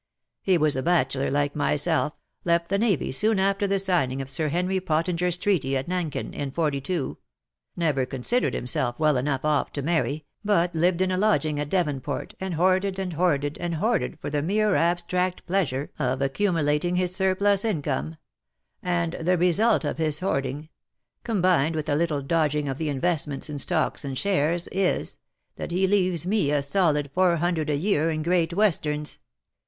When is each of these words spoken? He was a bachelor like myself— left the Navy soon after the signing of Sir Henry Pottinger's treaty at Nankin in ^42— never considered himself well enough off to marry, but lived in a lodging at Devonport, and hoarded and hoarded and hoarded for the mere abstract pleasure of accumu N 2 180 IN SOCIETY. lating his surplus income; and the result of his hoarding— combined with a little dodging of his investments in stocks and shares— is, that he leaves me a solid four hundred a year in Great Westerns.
He 0.41 0.57
was 0.57 0.75
a 0.75 0.81
bachelor 0.81 1.29
like 1.29 1.55
myself— 1.55 2.13
left 2.43 2.69
the 2.69 2.79
Navy 2.79 3.11
soon 3.11 3.37
after 3.37 3.67
the 3.67 3.77
signing 3.77 4.19
of 4.19 4.31
Sir 4.31 4.47
Henry 4.47 4.79
Pottinger's 4.79 5.37
treaty 5.37 5.77
at 5.77 5.87
Nankin 5.87 6.33
in 6.33 6.51
^42— 6.51 7.17
never 7.77 8.07
considered 8.07 8.55
himself 8.55 8.97
well 8.97 9.15
enough 9.15 9.45
off 9.45 9.71
to 9.73 9.83
marry, 9.83 10.25
but 10.43 10.73
lived 10.73 11.01
in 11.03 11.11
a 11.11 11.17
lodging 11.19 11.59
at 11.59 11.69
Devonport, 11.69 12.33
and 12.39 12.55
hoarded 12.55 12.97
and 12.97 13.13
hoarded 13.13 13.59
and 13.59 13.75
hoarded 13.75 14.19
for 14.19 14.31
the 14.31 14.41
mere 14.41 14.73
abstract 14.73 15.45
pleasure 15.45 15.91
of 15.99 16.17
accumu 16.17 16.23
N 16.23 16.31
2 16.37 16.45
180 16.45 16.47
IN 16.47 16.53
SOCIETY. 16.55 16.65
lating 16.65 16.97
his 16.97 17.15
surplus 17.15 17.63
income; 17.63 18.17
and 18.81 19.13
the 19.21 19.37
result 19.37 19.85
of 19.85 19.99
his 19.99 20.19
hoarding— 20.19 20.69
combined 21.23 21.75
with 21.75 21.87
a 21.87 21.95
little 21.95 22.23
dodging 22.23 22.67
of 22.67 22.79
his 22.79 22.87
investments 22.87 23.51
in 23.51 23.59
stocks 23.59 24.03
and 24.03 24.17
shares— 24.17 24.67
is, 24.91 25.19
that 25.57 25.69
he 25.69 25.85
leaves 25.85 26.25
me 26.25 26.49
a 26.49 26.63
solid 26.63 27.11
four 27.13 27.35
hundred 27.35 27.69
a 27.69 27.77
year 27.77 28.09
in 28.09 28.23
Great 28.23 28.51
Westerns. 28.51 29.19